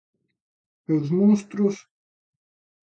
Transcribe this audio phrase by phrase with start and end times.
[0.91, 1.75] E os monstros.